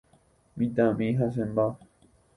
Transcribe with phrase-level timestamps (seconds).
[0.57, 1.67] Mitãmimi hasẽmba